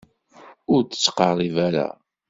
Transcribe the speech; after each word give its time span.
Ur 0.73 0.81
d-ttqeṛṛib 0.83 1.55
ara. 1.67 1.87